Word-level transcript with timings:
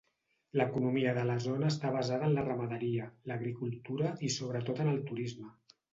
L'economia 0.59 1.11
de 1.17 1.25
la 1.31 1.35
zona 1.43 1.69
està 1.73 1.91
basada 1.95 2.29
en 2.29 2.33
la 2.37 2.45
ramaderia, 2.47 3.11
l'agricultura 3.33 4.15
i 4.29 4.35
sobretot 4.37 4.83
en 4.87 4.91
el 4.95 4.99
turisme. 5.13 5.53